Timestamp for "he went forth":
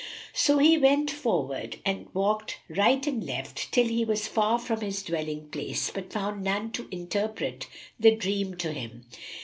0.57-1.75